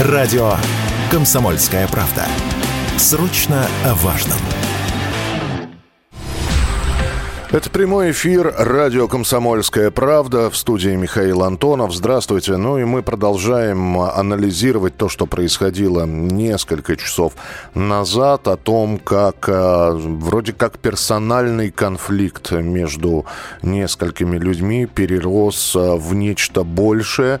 Радио 0.00 0.54
«Комсомольская 1.08 1.86
правда». 1.86 2.26
Срочно 2.96 3.68
о 3.84 3.94
важном. 3.94 4.38
Это 7.52 7.70
прямой 7.70 8.10
эфир 8.10 8.52
радио 8.58 9.06
«Комсомольская 9.06 9.92
правда» 9.92 10.50
в 10.50 10.56
студии 10.56 10.96
Михаил 10.96 11.44
Антонов. 11.44 11.94
Здравствуйте. 11.94 12.56
Ну 12.56 12.78
и 12.78 12.82
мы 12.82 13.04
продолжаем 13.04 14.00
анализировать 14.00 14.96
то, 14.96 15.08
что 15.08 15.26
происходило 15.26 16.04
несколько 16.06 16.96
часов 16.96 17.34
назад, 17.74 18.48
о 18.48 18.56
том, 18.56 18.98
как 18.98 19.48
э, 19.48 19.92
вроде 19.92 20.54
как 20.54 20.80
персональный 20.80 21.70
конфликт 21.70 22.50
между 22.50 23.26
несколькими 23.62 24.38
людьми 24.38 24.86
перерос 24.86 25.76
э, 25.76 25.94
в 25.94 26.14
нечто 26.14 26.64
большее. 26.64 27.40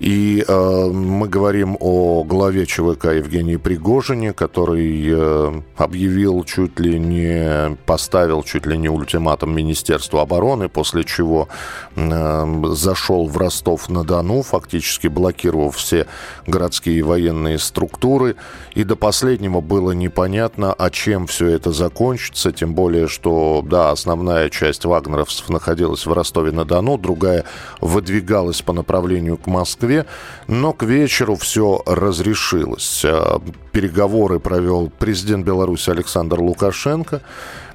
И 0.00 0.44
э, 0.46 0.90
мы 0.92 1.28
говорим 1.28 1.76
о 1.80 2.22
главе 2.22 2.66
ЧВК 2.66 3.06
Евгении 3.06 3.56
Пригожине, 3.56 4.32
который 4.32 5.04
э, 5.10 5.60
объявил 5.76 6.44
чуть 6.44 6.78
ли 6.78 7.00
не, 7.00 7.76
поставил 7.84 8.44
чуть 8.44 8.64
ли 8.64 8.78
не 8.78 8.88
ультиматум 8.88 9.56
Министерству 9.56 10.20
обороны, 10.20 10.68
после 10.68 11.02
чего 11.02 11.48
э, 11.96 12.62
зашел 12.74 13.26
в 13.26 13.36
Ростов-на-Дону, 13.36 14.42
фактически 14.42 15.08
блокировав 15.08 15.74
все 15.74 16.06
городские 16.46 17.02
военные 17.02 17.58
структуры. 17.58 18.36
И 18.74 18.84
до 18.84 18.94
последнего 18.94 19.60
было 19.60 19.90
непонятно, 19.90 20.72
а 20.74 20.90
чем 20.90 21.26
все 21.26 21.48
это 21.48 21.72
закончится, 21.72 22.52
тем 22.52 22.72
более, 22.72 23.08
что, 23.08 23.64
да, 23.68 23.90
основная 23.90 24.48
часть 24.48 24.84
вагнеровцев 24.84 25.48
находилась 25.48 26.06
в 26.06 26.12
Ростове-на-Дону, 26.12 26.98
другая 26.98 27.44
выдвигалась 27.80 28.62
по 28.62 28.72
направлению 28.72 29.36
к 29.38 29.48
Москве. 29.48 29.87
Москве, 29.88 30.06
но 30.46 30.72
к 30.72 30.82
вечеру 30.82 31.36
все 31.36 31.82
разрешилось. 31.86 33.02
А, 33.04 33.40
переговоры 33.72 34.38
провел 34.38 34.90
президент 34.98 35.46
Беларуси 35.46 35.90
Александр 35.90 36.40
Лукашенко 36.40 37.22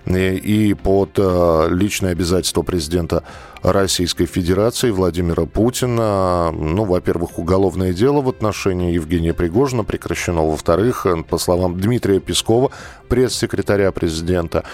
и 0.06 0.76
под 0.84 1.12
а, 1.18 1.68
личное 1.68 2.12
обязательство 2.12 2.62
президента 2.62 3.24
Российской 3.64 4.26
Федерации 4.26 4.92
Владимира 4.92 5.46
Путина. 5.46 6.52
Ну, 6.52 6.84
во-первых, 6.84 7.40
уголовное 7.40 7.94
дело 7.94 8.22
в 8.22 8.30
отношении 8.30 8.94
Евгения 8.94 9.34
Пригожина 9.34 9.84
прекращено. 9.84 10.46
Во-вторых, 10.46 11.08
по 11.30 11.38
словам 11.38 11.80
Дмитрия 11.80 12.20
Пескова, 12.20 12.72
пресс-секретаря 13.08 13.92
президента, 13.92 14.66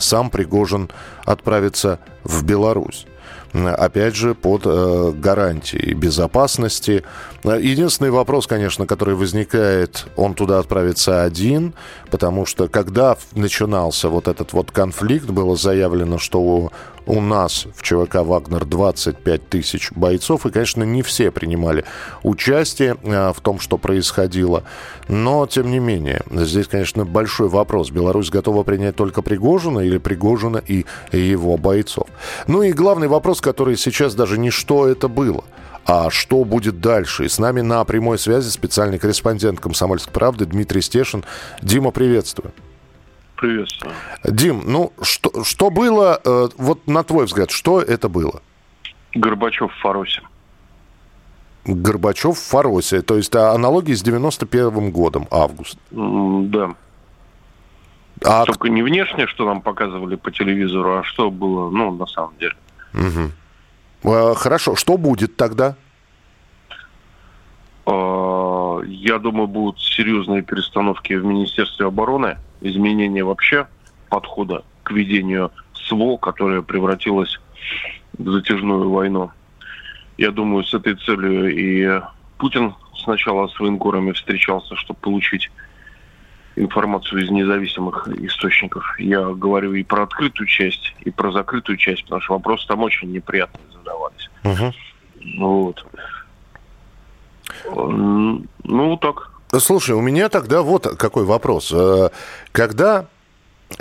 сам 0.00 0.30
Пригожин 0.30 0.90
отправится 1.24 2.00
в 2.24 2.44
Беларусь 2.44 3.06
опять 3.52 4.16
же, 4.16 4.34
под 4.34 4.62
э, 4.64 5.12
гарантией 5.14 5.94
безопасности. 5.94 7.04
Единственный 7.44 8.10
вопрос, 8.10 8.46
конечно, 8.46 8.86
который 8.86 9.14
возникает, 9.14 10.06
он 10.16 10.34
туда 10.34 10.58
отправится 10.58 11.22
один, 11.22 11.74
потому 12.10 12.46
что 12.46 12.68
когда 12.68 13.16
начинался 13.34 14.08
вот 14.08 14.28
этот 14.28 14.52
вот 14.52 14.70
конфликт, 14.70 15.26
было 15.26 15.56
заявлено, 15.56 16.18
что 16.18 16.70
у, 17.06 17.20
нас 17.20 17.66
в 17.74 17.82
ЧВК 17.82 18.16
«Вагнер» 18.16 18.64
25 18.64 19.48
тысяч 19.48 19.92
бойцов, 19.92 20.46
и, 20.46 20.50
конечно, 20.50 20.82
не 20.82 21.02
все 21.02 21.30
принимали 21.30 21.84
участие 22.22 22.96
э, 23.02 23.32
в 23.32 23.40
том, 23.40 23.58
что 23.58 23.78
происходило. 23.78 24.64
Но, 25.08 25.46
тем 25.46 25.70
не 25.70 25.78
менее, 25.78 26.22
здесь, 26.30 26.68
конечно, 26.68 27.04
большой 27.04 27.48
вопрос. 27.48 27.90
Беларусь 27.90 28.30
готова 28.30 28.62
принять 28.62 28.96
только 28.96 29.22
Пригожина 29.22 29.80
или 29.80 29.98
Пригожина 29.98 30.58
и 30.58 30.84
его 31.12 31.56
бойцов? 31.56 32.08
Ну 32.46 32.62
и 32.62 32.72
главный 32.72 33.08
вопрос, 33.08 33.40
который 33.40 33.76
сейчас 33.76 34.14
даже 34.14 34.38
не 34.38 34.50
что 34.50 34.86
это 34.86 35.08
было, 35.08 35.44
а 35.84 36.10
что 36.10 36.44
будет 36.44 36.80
дальше. 36.80 37.24
И 37.24 37.28
с 37.28 37.38
нами 37.38 37.60
на 37.60 37.84
прямой 37.84 38.18
связи 38.18 38.48
специальный 38.48 38.98
корреспондент 38.98 39.60
«Комсомольской 39.60 40.12
правды» 40.12 40.46
Дмитрий 40.46 40.82
Стешин. 40.82 41.24
Дима, 41.62 41.90
приветствую. 41.90 42.52
Приветствую. 43.42 43.92
Дим, 44.22 44.62
ну 44.64 44.92
что, 45.02 45.42
что 45.42 45.70
было, 45.70 46.20
э, 46.24 46.48
вот 46.58 46.86
на 46.86 47.02
твой 47.02 47.24
взгляд, 47.24 47.50
что 47.50 47.80
это 47.80 48.08
было? 48.08 48.40
Горбачев 49.16 49.72
в 49.72 49.80
Фаросе. 49.80 50.22
Горбачев 51.64 52.38
в 52.38 52.50
Фаросе, 52.50 53.02
то 53.02 53.16
есть 53.16 53.34
аналогии 53.34 53.94
с 53.94 54.02
91 54.02 54.92
годом, 54.92 55.26
август. 55.32 55.76
Да. 55.90 56.76
А... 58.24 58.44
Только 58.44 58.68
не 58.68 58.82
внешне, 58.82 59.26
что 59.26 59.44
нам 59.44 59.60
показывали 59.60 60.14
по 60.14 60.30
телевизору, 60.30 60.98
а 60.98 61.02
что 61.02 61.28
было, 61.28 61.68
ну, 61.68 61.90
на 61.90 62.06
самом 62.06 62.34
деле. 62.38 62.54
Угу. 62.94 64.34
Хорошо, 64.36 64.76
что 64.76 64.96
будет 64.96 65.34
тогда? 65.36 65.74
А, 67.86 68.78
я 68.86 69.18
думаю, 69.18 69.48
будут 69.48 69.80
серьезные 69.80 70.42
перестановки 70.42 71.14
в 71.14 71.24
Министерстве 71.24 71.86
обороны, 71.86 72.36
изменения 72.62 73.24
вообще 73.24 73.66
подхода 74.08 74.64
к 74.82 74.90
ведению 74.90 75.50
СВО, 75.74 76.16
которое 76.16 76.62
превратилось 76.62 77.40
в 78.16 78.30
затяжную 78.30 78.90
войну. 78.90 79.30
Я 80.18 80.30
думаю, 80.30 80.64
с 80.64 80.74
этой 80.74 80.94
целью 80.94 81.54
и 81.54 82.02
Путин 82.38 82.74
сначала 82.96 83.48
с 83.48 83.58
военкорами 83.58 84.12
встречался, 84.12 84.76
чтобы 84.76 85.00
получить 85.00 85.50
информацию 86.56 87.24
из 87.24 87.30
независимых 87.30 88.08
источников. 88.08 88.84
Я 88.98 89.22
говорю 89.30 89.74
и 89.74 89.82
про 89.82 90.02
открытую 90.02 90.46
часть, 90.46 90.94
и 91.00 91.10
про 91.10 91.32
закрытую 91.32 91.78
часть, 91.78 92.04
потому 92.04 92.20
что 92.20 92.34
вопросы 92.34 92.66
там 92.68 92.82
очень 92.82 93.10
неприятные 93.10 93.64
задавались. 93.72 94.30
Угу. 94.44 94.72
Вот. 95.38 95.86
Ну, 98.64 98.96
так. 98.98 99.31
Слушай, 99.58 99.94
у 99.94 100.00
меня 100.00 100.28
тогда 100.28 100.62
вот 100.62 100.86
какой 100.96 101.24
вопрос. 101.24 101.70
Э, 101.72 102.08
когда 102.52 103.06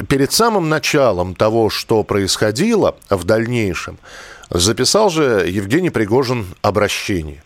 перед 0.10 0.32
самым 0.34 0.68
началом 0.68 1.34
того, 1.34 1.70
что 1.70 2.04
происходило 2.04 2.96
в 3.10 3.24
дальнейшем, 3.24 3.98
записал 4.50 5.10
же 5.10 5.46
Евгений 5.48 5.90
Пригожин 5.90 6.46
обращение 6.62 7.42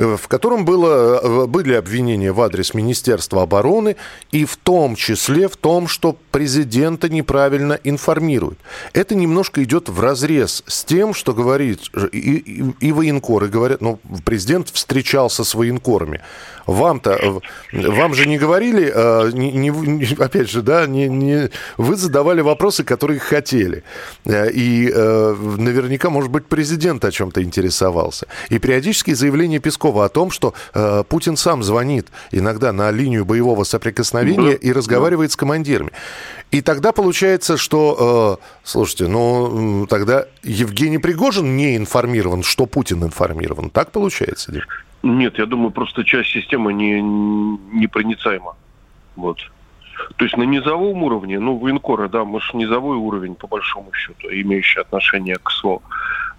в 0.00 0.28
котором 0.28 0.64
было, 0.64 1.20
э, 1.22 1.46
были 1.46 1.74
обвинения 1.74 2.32
в 2.32 2.40
адрес 2.40 2.72
Министерства 2.72 3.42
обороны 3.42 3.96
и 4.32 4.46
в 4.46 4.56
том 4.56 4.96
числе 4.96 5.46
в 5.48 5.56
том, 5.56 5.88
что 5.88 6.16
президента 6.30 7.08
неправильно 7.08 7.78
информируют. 7.84 8.58
Это 8.94 9.14
немножко 9.14 9.62
идет 9.62 9.88
в 9.88 10.00
разрез 10.00 10.62
с 10.66 10.84
тем, 10.84 11.12
что 11.12 11.34
говорит 11.34 11.80
и, 12.12 12.18
и, 12.18 12.74
и 12.80 12.92
военкоры 12.92 13.48
говорят, 13.48 13.82
ну, 13.82 14.00
президент 14.24 14.70
встречался 14.70 15.44
с 15.44 15.54
военкорами. 15.54 16.20
Вам-то, 16.66 17.40
вам 17.72 18.14
же 18.14 18.26
не 18.26 18.38
говорили, 18.38 18.90
э, 18.94 19.30
не, 19.32 19.50
не, 19.52 20.14
опять 20.18 20.48
же, 20.50 20.62
да, 20.62 20.86
не, 20.86 21.08
не, 21.08 21.50
вы 21.76 21.96
задавали 21.96 22.40
вопросы, 22.40 22.84
которые 22.84 23.18
хотели. 23.18 23.82
Э, 24.24 24.50
и 24.50 24.88
наверняка, 24.90 26.08
может 26.10 26.30
быть, 26.30 26.46
президент 26.46 27.04
о 27.04 27.10
чем-то 27.10 27.42
интересовался. 27.42 28.26
И 28.48 28.58
периодически 28.58 29.12
заявления 29.14 29.58
Пескова 29.58 29.89
Пескова 29.90 30.04
о 30.04 30.08
том, 30.08 30.30
что 30.30 30.54
э, 30.74 31.02
Путин 31.08 31.36
сам 31.36 31.62
звонит 31.62 32.08
иногда 32.32 32.72
на 32.72 32.90
линию 32.90 33.24
боевого 33.24 33.64
соприкосновения 33.64 34.52
да, 34.52 34.68
и 34.68 34.72
разговаривает 34.72 35.30
да. 35.30 35.34
с 35.34 35.36
командирами. 35.36 35.90
И 36.52 36.62
тогда 36.62 36.92
получается, 36.92 37.56
что, 37.56 38.38
э, 38.40 38.44
слушайте, 38.64 39.08
ну 39.08 39.86
тогда 39.88 40.26
Евгений 40.42 40.98
Пригожин 40.98 41.56
не 41.56 41.76
информирован, 41.76 42.42
что 42.42 42.66
Путин 42.66 43.02
информирован. 43.04 43.70
Так 43.70 43.90
получается, 43.90 44.52
Дим? 44.52 44.62
Нет, 45.02 45.38
я 45.38 45.46
думаю, 45.46 45.70
просто 45.70 46.04
часть 46.04 46.30
системы 46.30 46.72
не, 46.72 47.00
непроницаема. 47.80 48.54
Вот. 49.16 49.38
То 50.16 50.24
есть 50.24 50.36
на 50.36 50.44
низовом 50.44 51.02
уровне, 51.02 51.38
ну, 51.38 51.58
военкоры, 51.58 52.08
да, 52.08 52.24
мы 52.24 52.40
же 52.40 52.56
низовой 52.56 52.96
уровень, 52.96 53.34
по 53.34 53.46
большому 53.46 53.92
счету, 53.92 54.28
имеющий 54.28 54.80
отношение 54.80 55.36
к 55.36 55.50
СВО. 55.50 55.80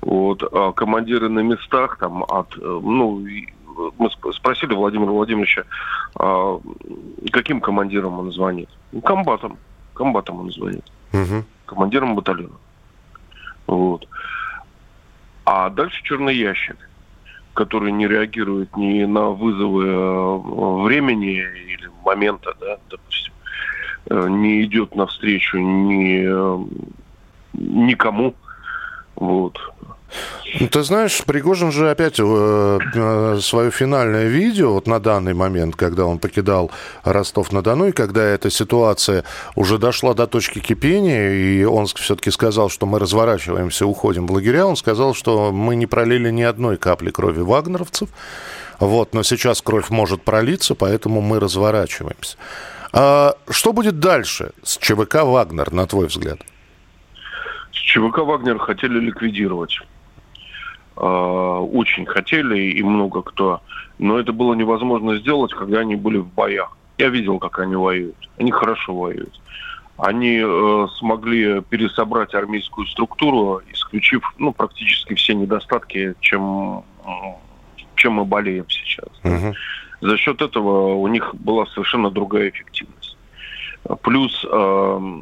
Вот, 0.01 0.43
а 0.51 0.71
командиры 0.71 1.29
на 1.29 1.39
местах 1.39 1.97
там 1.97 2.23
от, 2.23 2.57
э, 2.57 2.61
ну, 2.61 3.23
мы 3.97 4.09
спросили 4.33 4.73
Владимира 4.73 5.11
Владимировича, 5.11 5.63
а 6.15 6.59
каким 7.31 7.61
командиром 7.61 8.19
он 8.19 8.31
звонит? 8.31 8.69
Ну, 8.91 9.01
комбатом. 9.01 9.57
Комбатом 9.93 10.39
он 10.39 10.51
звонит. 10.51 10.83
Угу. 11.13 11.43
Командиром 11.65 12.15
батальона. 12.15 12.55
Вот. 13.67 14.07
А 15.45 15.69
дальше 15.69 16.01
черный 16.03 16.35
ящик, 16.35 16.77
который 17.53 17.91
не 17.91 18.07
реагирует 18.07 18.75
ни 18.75 19.03
на 19.03 19.29
вызовы 19.29 19.85
э, 19.87 20.37
времени 20.83 21.35
или 21.35 21.89
момента, 22.03 22.55
да, 22.59 22.77
допустим, 22.89 23.33
э, 24.09 24.27
не 24.29 24.63
идет 24.63 24.95
навстречу 24.95 25.57
ни, 25.57 26.25
никому. 27.53 28.33
Вот. 29.21 29.55
Ну, 30.59 30.67
ты 30.67 30.81
знаешь, 30.81 31.23
Пригожин 31.23 31.71
же 31.71 31.91
опять 31.91 32.19
э, 32.19 32.79
э, 32.95 33.39
свое 33.39 33.69
финальное 33.69 34.27
видео 34.27 34.73
вот 34.73 34.87
на 34.87 34.99
данный 34.99 35.35
момент, 35.35 35.75
когда 35.75 36.05
он 36.05 36.17
покидал 36.17 36.71
Ростов-на-Дону, 37.03 37.89
и 37.89 37.91
когда 37.91 38.23
эта 38.23 38.49
ситуация 38.49 39.23
уже 39.55 39.77
дошла 39.77 40.15
до 40.15 40.25
точки 40.25 40.59
кипения, 40.59 41.31
и 41.31 41.63
он 41.63 41.85
все-таки 41.85 42.31
сказал, 42.31 42.69
что 42.69 42.87
мы 42.87 42.97
разворачиваемся, 42.97 43.85
уходим 43.85 44.25
в 44.25 44.31
лагеря, 44.31 44.65
он 44.65 44.75
сказал, 44.75 45.13
что 45.13 45.51
мы 45.51 45.75
не 45.75 45.85
пролили 45.85 46.31
ни 46.31 46.41
одной 46.41 46.77
капли 46.77 47.11
крови 47.11 47.41
вагнеровцев, 47.41 48.09
вот, 48.79 49.13
но 49.13 49.21
сейчас 49.21 49.61
кровь 49.61 49.91
может 49.91 50.23
пролиться, 50.23 50.73
поэтому 50.73 51.21
мы 51.21 51.39
разворачиваемся. 51.39 52.37
А 52.91 53.35
что 53.49 53.71
будет 53.71 53.99
дальше 53.99 54.51
с 54.63 54.77
ЧВК 54.77 55.23
«Вагнер», 55.23 55.71
на 55.71 55.85
твой 55.85 56.07
взгляд? 56.07 56.39
ЧВК 57.91 58.19
«Вагнер» 58.19 58.57
хотели 58.57 58.99
ликвидировать. 59.01 59.79
А, 60.95 61.59
очень 61.59 62.05
хотели, 62.05 62.71
и 62.71 62.81
много 62.83 63.21
кто. 63.21 63.61
Но 63.99 64.17
это 64.17 64.31
было 64.31 64.53
невозможно 64.53 65.17
сделать, 65.17 65.53
когда 65.53 65.79
они 65.79 65.97
были 65.97 66.17
в 66.19 66.27
боях. 66.27 66.77
Я 66.97 67.09
видел, 67.09 67.37
как 67.37 67.59
они 67.59 67.75
воюют. 67.75 68.15
Они 68.37 68.49
хорошо 68.49 68.95
воюют. 68.95 69.41
Они 69.97 70.39
э, 70.41 70.87
смогли 70.99 71.61
пересобрать 71.61 72.33
армейскую 72.33 72.87
структуру, 72.87 73.61
исключив 73.73 74.23
ну, 74.37 74.53
практически 74.53 75.13
все 75.15 75.35
недостатки, 75.35 76.15
чем, 76.21 76.85
чем 77.95 78.13
мы 78.13 78.25
болеем 78.25 78.65
сейчас. 78.69 79.09
Uh-huh. 79.23 79.53
За 79.99 80.17
счет 80.17 80.41
этого 80.41 80.95
у 80.95 81.07
них 81.07 81.35
была 81.35 81.65
совершенно 81.67 82.09
другая 82.09 82.49
эффективность. 82.49 83.00
Плюс 84.03 84.45
э, 84.49 85.21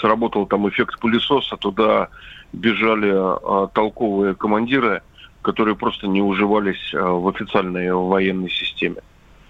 сработал 0.00 0.46
там 0.46 0.68
эффект 0.68 0.98
пылесоса, 0.98 1.56
туда 1.56 2.08
бежали 2.52 3.12
э, 3.12 3.68
толковые 3.72 4.34
командиры, 4.34 5.02
которые 5.42 5.76
просто 5.76 6.08
не 6.08 6.20
уживались 6.20 6.92
э, 6.94 7.00
в 7.00 7.28
официальной 7.28 7.92
военной 7.92 8.50
системе. 8.50 9.02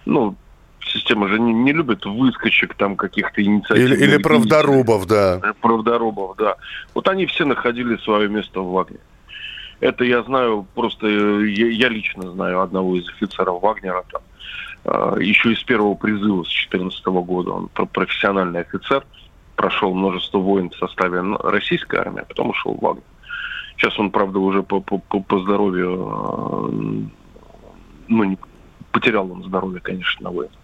Ну, 0.05 0.37
система 0.85 1.29
же 1.29 1.41
не, 1.41 1.53
не 1.53 1.73
любит 1.73 2.05
выскочек 2.05 2.75
там 2.75 2.97
каких-то 2.97 3.43
инициатив. 3.43 3.85
Или, 3.85 4.05
или 4.05 4.17
правдорубов, 4.19 5.07
да. 5.07 5.41
Правдорубов, 5.61 6.37
да. 6.37 6.57
Вот 6.95 7.09
они 7.09 7.27
все 7.27 7.45
находили 7.45 7.97
свое 7.99 8.29
место 8.29 8.61
в 8.61 8.71
Вагнере. 8.71 9.01
Это 9.81 10.05
я 10.05 10.23
знаю, 10.23 10.67
просто 10.75 11.07
э, 11.07 11.49
я, 11.49 11.69
я 11.69 11.89
лично 11.89 12.31
знаю 12.31 12.61
одного 12.61 12.97
из 12.97 13.09
офицеров 13.09 13.63
Вагнера 13.63 14.05
там. 14.13 14.23
Э, 14.85 15.17
еще 15.21 15.53
из 15.53 15.63
первого 15.63 15.95
призыва 15.95 16.43
с 16.43 16.49
2014 16.49 17.07
года. 17.07 17.51
Он 17.53 17.69
профессиональный 17.69 18.61
офицер, 18.61 19.05
прошел 19.57 19.95
множество 19.95 20.39
войн 20.39 20.71
в 20.71 20.77
составе 20.77 21.21
российской 21.21 21.97
армии, 21.97 22.23
а 22.23 22.25
потом 22.25 22.51
ушел 22.51 22.75
в 22.75 22.81
Вагнер. 22.81 23.05
Сейчас 23.77 23.99
он, 23.99 24.11
правда, 24.11 24.39
уже 24.39 24.63
по, 24.63 24.81
по, 24.81 24.99
по 24.99 25.39
здоровью, 25.41 26.09
э, 26.09 27.09
ну, 28.09 28.25
не, 28.25 28.39
потерял 28.91 29.31
он 29.31 29.45
здоровье, 29.45 29.81
конечно, 29.81 30.31
на 30.31 30.37
войне. 30.37 30.55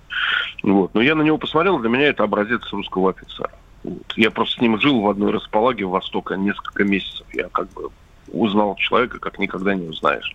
Вот. 0.62 0.94
Но 0.94 1.00
я 1.00 1.14
на 1.14 1.22
него 1.22 1.38
посмотрел, 1.38 1.78
для 1.78 1.88
меня 1.88 2.08
это 2.08 2.24
образец 2.24 2.60
русского 2.72 3.10
офицера. 3.10 3.52
Вот. 3.84 4.12
Я 4.16 4.30
просто 4.30 4.56
с 4.56 4.60
ним 4.60 4.80
жил 4.80 5.00
в 5.00 5.08
одной 5.08 5.32
располаге 5.32 5.84
Востока 5.84 6.34
несколько 6.34 6.84
месяцев. 6.84 7.26
Я 7.32 7.48
как 7.48 7.72
бы 7.72 7.90
узнал 8.32 8.74
человека, 8.76 9.18
как 9.18 9.38
никогда 9.38 9.74
не 9.74 9.88
узнаешь 9.88 10.34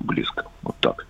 близко. 0.00 0.44
Вот 0.62 0.76
так. 0.80 1.06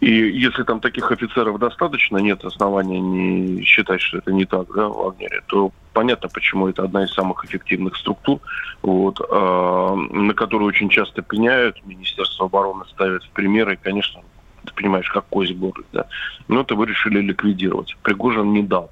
И 0.00 0.10
если 0.10 0.64
там 0.64 0.80
таких 0.80 1.10
офицеров 1.12 1.58
достаточно, 1.58 2.18
нет 2.18 2.44
основания 2.44 3.00
не 3.00 3.62
считать, 3.62 4.00
что 4.00 4.18
это 4.18 4.32
не 4.32 4.44
так 4.44 4.66
да, 4.74 4.88
в 4.88 4.96
Вагнере, 4.96 5.42
то 5.46 5.70
понятно, 5.92 6.28
почему 6.28 6.68
это 6.68 6.82
одна 6.82 7.04
из 7.04 7.12
самых 7.12 7.44
эффективных 7.44 7.96
структур, 7.96 8.40
вот, 8.82 9.20
э, 9.20 9.94
на 10.10 10.34
которую 10.34 10.68
очень 10.68 10.88
часто 10.88 11.22
пеняют, 11.22 11.84
Министерство 11.86 12.46
обороны 12.46 12.84
ставит 12.86 13.22
в 13.22 13.30
пример, 13.30 13.70
и, 13.70 13.76
конечно, 13.76 14.20
ты 14.64 14.74
понимаешь, 14.74 15.08
как 15.10 15.26
кость 15.26 15.54
город, 15.54 15.86
да. 15.92 16.06
Но 16.48 16.62
это 16.62 16.74
вы 16.74 16.86
решили 16.86 17.20
ликвидировать. 17.20 17.96
Пригожин 18.02 18.52
не 18.52 18.62
дал. 18.62 18.90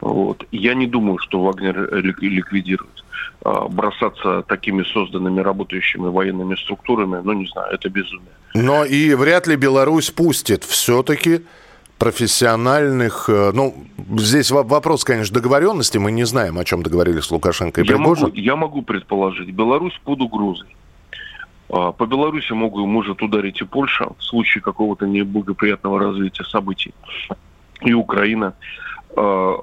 Вот. 0.00 0.46
Я 0.50 0.74
не 0.74 0.86
думаю, 0.86 1.18
что 1.18 1.42
Вагнер 1.42 1.94
ликвидирует. 1.94 3.04
А, 3.44 3.68
бросаться 3.68 4.42
такими 4.42 4.82
созданными 4.84 5.40
работающими 5.40 6.08
военными 6.08 6.54
структурами, 6.54 7.20
ну, 7.22 7.32
не 7.32 7.46
знаю, 7.46 7.74
это 7.74 7.88
безумие. 7.88 8.32
Но 8.54 8.84
и 8.84 9.14
вряд 9.14 9.46
ли 9.46 9.56
Беларусь 9.56 10.10
пустит 10.10 10.64
все-таки 10.64 11.42
профессиональных... 11.98 13.28
Э, 13.28 13.52
ну, 13.54 13.74
здесь 14.18 14.50
вопрос, 14.50 15.04
конечно, 15.04 15.34
договоренности. 15.34 15.98
Мы 15.98 16.12
не 16.12 16.24
знаем, 16.24 16.58
о 16.58 16.64
чем 16.64 16.82
договорились 16.82 17.24
с 17.24 17.30
Лукашенко 17.30 17.80
и 17.80 17.86
я 17.86 17.96
могу, 17.96 18.28
я 18.34 18.56
могу 18.56 18.82
предположить. 18.82 19.50
Беларусь 19.50 19.98
под 20.04 20.20
угрозой. 20.20 20.76
А, 21.70 21.92
по 21.92 22.06
Беларуси 22.06 22.52
могут, 22.52 22.86
может 22.86 23.22
ударить 23.22 23.60
и 23.60 23.64
Польша 23.64 24.08
в 24.18 24.22
случае 24.22 24.62
какого-то 24.62 25.06
неблагоприятного 25.06 25.98
развития 25.98 26.44
событий. 26.44 26.92
И 27.80 27.94
Украина. 27.94 28.54
А, 29.16 29.60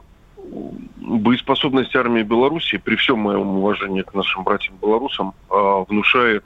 боеспособность 0.97 1.95
армии 1.95 2.23
Беларуси, 2.23 2.77
при 2.77 2.95
всем 2.95 3.19
моем 3.19 3.47
уважении 3.57 4.01
к 4.01 4.13
нашим 4.13 4.43
братьям-белорусам, 4.43 5.33
а, 5.49 5.83
внушает 5.87 6.45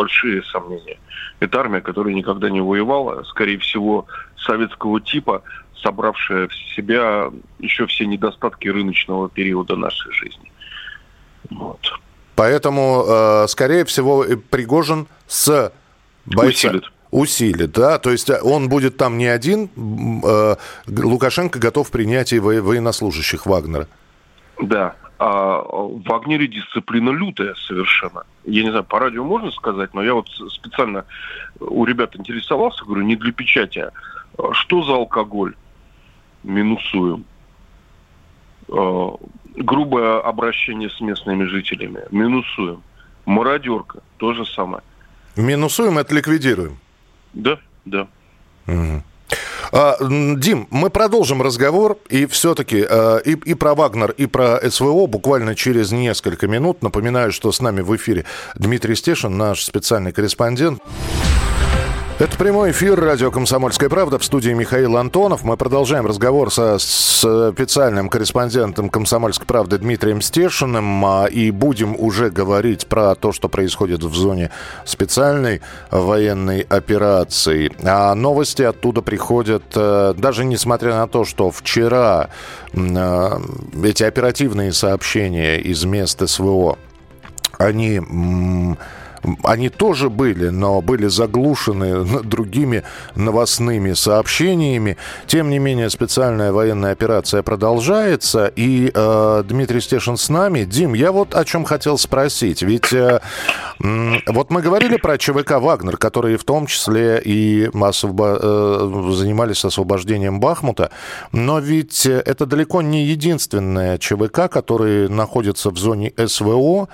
большие 0.00 0.42
сомнения. 0.44 0.98
Это 1.40 1.60
армия, 1.60 1.82
которая 1.82 2.14
никогда 2.14 2.48
не 2.48 2.62
воевала, 2.62 3.22
скорее 3.24 3.58
всего, 3.58 4.06
советского 4.36 4.98
типа, 4.98 5.42
собравшая 5.82 6.48
в 6.48 6.54
себя 6.74 7.30
еще 7.58 7.86
все 7.86 8.06
недостатки 8.06 8.68
рыночного 8.68 9.28
периода 9.28 9.76
нашей 9.76 10.10
жизни. 10.12 10.50
Вот. 11.50 11.80
Поэтому, 12.34 13.04
э, 13.06 13.46
скорее 13.48 13.84
всего, 13.84 14.24
Пригожин 14.50 15.06
с 15.26 15.70
бойцами... 16.24 16.78
Усилит. 16.78 16.92
Усилит, 17.10 17.72
да? 17.72 17.98
То 17.98 18.10
есть 18.10 18.30
он 18.30 18.68
будет 18.70 18.96
там 18.96 19.18
не 19.18 19.26
один, 19.26 19.68
э, 20.24 20.56
Лукашенко 20.86 21.58
готов 21.58 21.90
принять 21.90 22.32
и 22.32 22.38
военнослужащих 22.38 23.44
Вагнера. 23.44 23.86
Да, 24.62 24.94
а 25.22 25.60
в 25.62 26.02
Вагнере 26.08 26.48
дисциплина 26.48 27.10
лютая 27.10 27.54
совершенно. 27.54 28.24
Я 28.44 28.62
не 28.62 28.70
знаю, 28.70 28.84
по 28.84 28.98
радио 28.98 29.22
можно 29.22 29.50
сказать, 29.50 29.92
но 29.92 30.02
я 30.02 30.14
вот 30.14 30.30
специально 30.48 31.04
у 31.60 31.84
ребят 31.84 32.16
интересовался, 32.16 32.86
говорю, 32.86 33.02
не 33.02 33.16
для 33.16 33.30
печати, 33.30 33.80
а 34.38 34.54
что 34.54 34.82
за 34.82 34.94
алкоголь? 34.94 35.54
Минусуем. 36.42 37.26
А, 38.70 39.14
грубое 39.56 40.20
обращение 40.20 40.88
с 40.88 40.98
местными 41.02 41.44
жителями. 41.44 42.00
Минусуем. 42.10 42.82
Мародерка. 43.26 44.02
То 44.16 44.32
же 44.32 44.46
самое. 44.46 44.82
Минусуем, 45.36 45.98
это 45.98 46.14
ликвидируем. 46.14 46.78
Да, 47.34 47.58
да. 47.84 48.08
Угу. 48.66 49.02
А, 49.72 49.96
Дим, 50.00 50.66
мы 50.70 50.90
продолжим 50.90 51.42
разговор, 51.42 51.98
и 52.08 52.26
все-таки 52.26 52.84
а, 52.88 53.18
и, 53.18 53.32
и 53.32 53.54
про 53.54 53.74
Вагнер, 53.74 54.10
и 54.12 54.26
про 54.26 54.60
СВО 54.70 55.06
буквально 55.06 55.54
через 55.54 55.92
несколько 55.92 56.48
минут. 56.48 56.82
Напоминаю, 56.82 57.32
что 57.32 57.52
с 57.52 57.60
нами 57.60 57.80
в 57.80 57.94
эфире 57.96 58.24
Дмитрий 58.56 58.96
Стешин, 58.96 59.36
наш 59.36 59.64
специальный 59.64 60.12
корреспондент. 60.12 60.80
Это 62.20 62.36
прямой 62.36 62.72
эфир 62.72 63.00
радио 63.00 63.30
«Комсомольская 63.30 63.88
правда» 63.88 64.18
в 64.18 64.24
студии 64.26 64.50
Михаил 64.50 64.98
Антонов. 64.98 65.42
Мы 65.42 65.56
продолжаем 65.56 66.04
разговор 66.04 66.52
со 66.52 66.76
специальным 66.78 68.10
корреспондентом 68.10 68.90
«Комсомольской 68.90 69.46
правды» 69.46 69.78
Дмитрием 69.78 70.20
Стешиным 70.20 71.02
а, 71.06 71.24
и 71.24 71.50
будем 71.50 71.96
уже 71.98 72.28
говорить 72.28 72.88
про 72.88 73.14
то, 73.14 73.32
что 73.32 73.48
происходит 73.48 74.02
в 74.04 74.14
зоне 74.14 74.50
специальной 74.84 75.62
военной 75.90 76.60
операции. 76.60 77.72
А 77.84 78.14
новости 78.14 78.60
оттуда 78.60 79.00
приходят, 79.00 79.64
э, 79.74 80.12
даже 80.14 80.44
несмотря 80.44 80.96
на 80.96 81.08
то, 81.08 81.24
что 81.24 81.50
вчера 81.50 82.28
э, 82.74 83.30
эти 83.82 84.02
оперативные 84.02 84.74
сообщения 84.74 85.58
из 85.58 85.84
мест 85.84 86.20
СВО, 86.28 86.78
они 87.56 87.98
они 89.42 89.68
тоже 89.68 90.10
были, 90.10 90.48
но 90.48 90.80
были 90.80 91.06
заглушены 91.06 92.04
другими 92.24 92.82
новостными 93.14 93.92
сообщениями. 93.92 94.96
Тем 95.26 95.50
не 95.50 95.58
менее, 95.58 95.90
специальная 95.90 96.52
военная 96.52 96.92
операция 96.92 97.42
продолжается. 97.42 98.52
И 98.56 98.90
э, 98.92 99.44
Дмитрий 99.46 99.80
Стешин 99.80 100.16
с 100.16 100.28
нами. 100.28 100.64
Дим, 100.64 100.94
я 100.94 101.12
вот 101.12 101.34
о 101.34 101.44
чем 101.44 101.64
хотел 101.64 101.98
спросить. 101.98 102.62
Ведь 102.62 102.92
э, 102.92 103.20
э, 103.82 104.12
вот 104.26 104.50
мы 104.50 104.62
говорили 104.62 104.96
про 104.96 105.18
ЧВК 105.18 105.52
«Вагнер», 105.60 105.96
которые 105.96 106.38
в 106.38 106.44
том 106.44 106.66
числе 106.66 107.20
и 107.24 107.66
освобо- 107.72 108.38
э, 108.40 109.12
занимались 109.12 109.64
освобождением 109.64 110.40
Бахмута. 110.40 110.90
Но 111.32 111.58
ведь 111.58 112.06
это 112.06 112.46
далеко 112.46 112.82
не 112.82 113.04
единственная 113.04 113.98
ЧВК, 113.98 114.48
которые 114.50 115.08
находятся 115.08 115.70
в 115.70 115.78
зоне 115.78 116.12
СВО. 116.26 116.88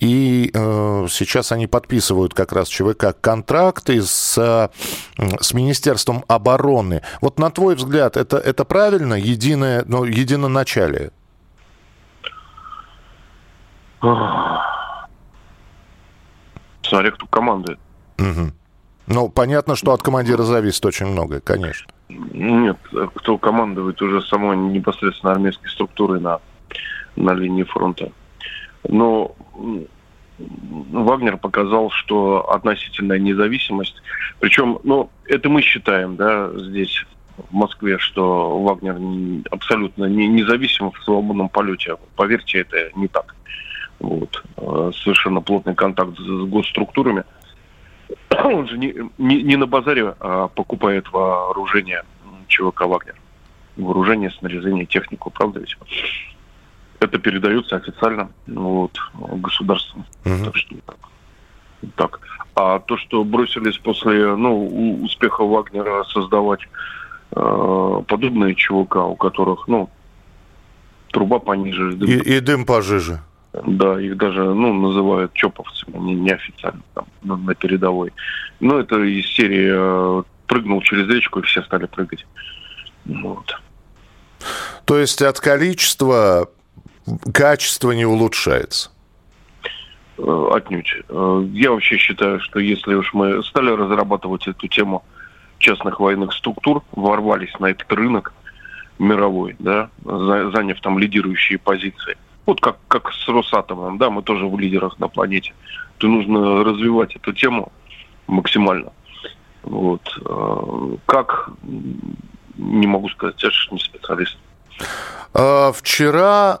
И 0.00 0.50
э, 0.54 1.06
сейчас 1.10 1.52
они 1.52 1.66
подписывают 1.66 2.34
как 2.34 2.52
раз 2.52 2.68
ЧВК 2.68 3.16
контракты 3.20 4.00
с, 4.02 4.70
с 5.16 5.54
Министерством 5.54 6.24
обороны. 6.28 7.02
Вот 7.20 7.38
на 7.38 7.50
твой 7.50 7.74
взгляд, 7.74 8.16
это, 8.16 8.36
это 8.36 8.64
правильно, 8.64 9.14
единое, 9.14 9.84
ну, 9.86 10.04
единоначалие? 10.04 11.10
смотря 16.88 17.10
кто 17.10 17.26
команды. 17.26 17.78
Угу. 18.18 18.52
Ну, 19.08 19.28
понятно, 19.28 19.76
что 19.76 19.92
от 19.92 20.02
командира 20.02 20.42
зависит 20.42 20.84
очень 20.84 21.06
многое, 21.06 21.40
конечно. 21.40 21.90
Нет, 22.08 22.78
кто 23.14 23.38
командует 23.38 24.00
уже 24.02 24.22
самой 24.22 24.56
непосредственно 24.56 25.32
армейской 25.32 25.70
структурой 25.70 26.20
на, 26.20 26.40
на 27.16 27.32
линии 27.32 27.62
фронта. 27.62 28.12
Но 28.88 29.34
Вагнер 30.38 31.36
показал, 31.36 31.90
что 31.90 32.50
относительная 32.50 33.18
независимость, 33.18 34.02
причем, 34.40 34.78
ну, 34.84 35.10
это 35.26 35.48
мы 35.48 35.62
считаем, 35.62 36.16
да, 36.16 36.50
здесь, 36.54 37.04
в 37.50 37.54
Москве, 37.54 37.98
что 37.98 38.60
Вагнер 38.60 38.96
абсолютно 39.50 40.06
не, 40.06 40.26
независим 40.26 40.90
в 40.90 40.98
свободном 41.04 41.48
полете. 41.48 41.96
Поверьте, 42.16 42.58
это 42.60 42.90
не 42.96 43.08
так. 43.08 43.34
Вот. 44.00 44.44
Э, 44.56 44.90
совершенно 44.94 45.40
плотный 45.40 45.74
контакт 45.74 46.18
с 46.18 46.44
госструктурами. 46.46 47.24
Он 48.44 48.68
же 48.68 48.78
не, 48.78 48.94
не, 49.18 49.42
не 49.42 49.56
на 49.56 49.66
базаре 49.66 50.14
а 50.20 50.48
покупает 50.48 51.10
вооружение 51.12 52.02
ЧВК 52.48 52.82
«Вагнер». 52.82 53.14
Вооружение, 53.76 54.30
снаряжение, 54.30 54.86
технику, 54.86 55.30
правда 55.30 55.60
ведь? 55.60 55.76
Это 57.00 57.18
передается 57.18 57.76
официально 57.76 58.30
вот, 58.46 58.98
государством. 59.14 60.04
Угу. 60.24 60.44
Так 60.44 60.56
что 60.56 60.76
так. 61.96 62.20
А 62.54 62.80
то, 62.80 62.96
что 62.96 63.22
бросились 63.22 63.78
после 63.78 64.34
ну, 64.34 65.02
успеха 65.04 65.44
Вагнера 65.44 66.02
создавать 66.04 66.60
э, 67.36 68.02
подобные 68.08 68.54
ЧВК, 68.56 68.96
у 68.96 69.14
которых, 69.14 69.68
ну, 69.68 69.88
труба 71.12 71.38
пониже. 71.38 71.92
Дым, 71.92 72.08
и, 72.08 72.14
и 72.14 72.40
дым 72.40 72.66
пожиже. 72.66 73.20
Да, 73.52 74.00
их 74.00 74.16
даже, 74.16 74.42
ну, 74.42 74.74
называют 74.74 75.32
чоповцами, 75.34 75.98
не, 75.98 76.14
неофициально, 76.14 76.82
там, 76.94 77.06
на, 77.22 77.36
на 77.36 77.54
передовой. 77.54 78.12
Но 78.60 78.74
ну, 78.74 78.80
это 78.80 79.00
из 79.02 79.26
серии 79.26 79.70
э, 79.70 80.22
прыгнул 80.46 80.82
через 80.82 81.08
речку, 81.08 81.40
и 81.40 81.42
все 81.42 81.62
стали 81.62 81.86
прыгать. 81.86 82.26
Вот. 83.04 83.60
То 84.84 84.98
есть 84.98 85.22
от 85.22 85.40
количества 85.40 86.50
качество 87.32 87.92
не 87.92 88.06
улучшается? 88.06 88.90
Э, 90.18 90.50
отнюдь. 90.52 90.92
Э, 91.08 91.46
я 91.52 91.70
вообще 91.70 91.96
считаю, 91.96 92.40
что 92.40 92.58
если 92.58 92.94
уж 92.94 93.12
мы 93.14 93.42
стали 93.44 93.70
разрабатывать 93.70 94.48
эту 94.48 94.66
тему 94.66 95.04
частных 95.58 96.00
военных 96.00 96.32
структур, 96.32 96.82
ворвались 96.92 97.52
на 97.58 97.66
этот 97.66 97.90
рынок 97.92 98.32
мировой, 98.98 99.54
да, 99.58 99.90
заняв 100.04 100.80
там 100.80 100.98
лидирующие 100.98 101.58
позиции, 101.58 102.16
вот 102.46 102.60
как, 102.60 102.78
как 102.88 103.12
с 103.12 103.28
Росатомом, 103.28 103.98
да, 103.98 104.10
мы 104.10 104.22
тоже 104.22 104.46
в 104.46 104.58
лидерах 104.58 104.98
на 104.98 105.08
планете, 105.08 105.52
то 105.98 106.08
нужно 106.08 106.64
развивать 106.64 107.14
эту 107.14 107.32
тему 107.32 107.72
максимально. 108.26 108.92
Вот. 109.62 110.02
Э, 110.24 110.96
как, 111.06 111.50
не 112.56 112.86
могу 112.86 113.08
сказать, 113.10 113.42
я 113.42 113.50
же 113.50 113.68
не 113.72 113.78
специалист. 113.78 114.38
А, 115.34 115.72
вчера 115.72 116.60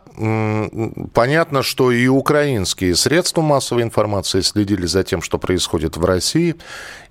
понятно, 1.14 1.62
что 1.62 1.90
и 1.90 2.06
украинские 2.06 2.94
средства 2.94 3.40
массовой 3.40 3.82
информации 3.82 4.40
следили 4.40 4.86
за 4.86 5.04
тем, 5.04 5.22
что 5.22 5.38
происходит 5.38 5.96
в 5.96 6.04
России, 6.04 6.56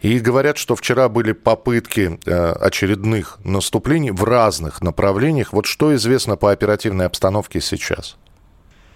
и 0.01 0.19
говорят, 0.19 0.57
что 0.57 0.75
вчера 0.75 1.09
были 1.09 1.31
попытки 1.31 2.19
э, 2.25 2.51
очередных 2.53 3.39
наступлений 3.43 4.11
в 4.11 4.23
разных 4.23 4.81
направлениях. 4.81 5.51
Вот 5.51 5.65
что 5.65 5.95
известно 5.95 6.35
по 6.37 6.51
оперативной 6.51 7.05
обстановке 7.05 7.59
сейчас? 7.59 8.17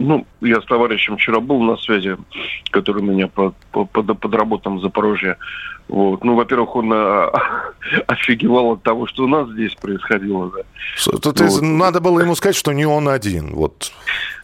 Ну, 0.01 0.25
я 0.41 0.59
с 0.61 0.65
товарищем 0.65 1.17
вчера 1.17 1.39
был 1.39 1.61
на 1.61 1.77
связи, 1.77 2.17
который 2.71 3.03
меня 3.03 3.27
под, 3.27 3.55
под, 3.71 3.91
под 3.91 4.33
работам 4.33 4.77
в 4.77 4.81
Запорожье. 4.81 5.37
Вот. 5.87 6.23
Ну, 6.23 6.35
во-первых, 6.35 6.75
он 6.75 6.91
а, 6.93 7.31
офигевал 8.07 8.73
от 8.73 8.83
того, 8.83 9.05
что 9.05 9.25
у 9.25 9.27
нас 9.27 9.49
здесь 9.49 9.75
происходило. 9.75 10.51
Да. 10.51 11.11
Тут 11.21 11.39
вот. 11.39 11.61
Надо 11.61 11.99
было 11.99 12.19
ему 12.19 12.33
сказать, 12.35 12.55
что 12.55 12.71
не 12.71 12.85
он 12.85 13.09
один. 13.09 13.53
Вот. 13.53 13.91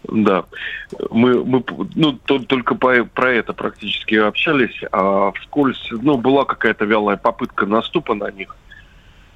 Да. 0.03 0.45
Мы, 1.09 1.43
мы 1.43 1.63
ну, 1.95 2.13
то, 2.13 2.39
только 2.39 2.75
по, 2.75 3.03
про 3.05 3.33
это 3.33 3.53
практически 3.53 4.15
общались, 4.15 4.79
а 4.91 5.31
вскользь, 5.31 5.89
ну, 5.89 6.17
была 6.17 6.45
какая-то 6.45 6.85
вялая 6.85 7.17
попытка 7.17 7.65
наступа 7.65 8.13
на 8.13 8.29
них. 8.31 8.55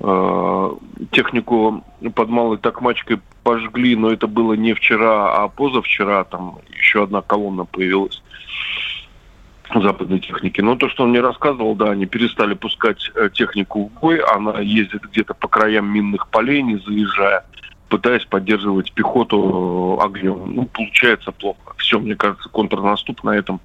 Э, 0.04 0.72
технику 1.12 1.84
под 2.16 2.30
Малой 2.30 2.58
Токмачкой 2.58 3.20
пожгли, 3.44 3.96
но 3.96 4.12
это 4.12 4.26
было 4.26 4.54
не 4.54 4.74
вчера, 4.74 5.44
а 5.44 5.48
позавчера. 5.48 6.24
Там 6.24 6.58
еще 6.76 7.04
одна 7.04 7.22
колонна 7.22 7.66
появилась 7.66 8.22
западной 9.74 10.20
техники. 10.20 10.60
Но 10.60 10.76
то, 10.76 10.90
что 10.90 11.04
он 11.04 11.12
мне 11.12 11.22
рассказывал, 11.22 11.76
да, 11.76 11.92
они 11.92 12.08
перестали 12.08 12.56
пускать 12.56 13.12
э, 13.16 13.30
технику 13.32 13.86
в 13.90 14.00
бой, 14.00 14.20
она 14.20 14.60
ездит 14.60 15.04
где-то 15.04 15.34
по 15.36 15.48
краям 15.48 15.88
минных 15.88 16.28
полей, 16.30 16.64
не 16.64 16.78
заезжая, 16.78 17.46
пытаясь 17.88 18.26
поддерживать 18.26 18.92
пехоту 18.94 20.00
э, 20.00 20.04
огнем. 20.04 20.56
Ну, 20.56 20.66
получается 20.66 21.32
плохо. 21.32 21.76
Все, 21.78 22.00
мне 22.00 22.16
кажется, 22.16 22.50
контрнаступ 22.50 23.24
на 23.24 23.36
этом 23.36 23.62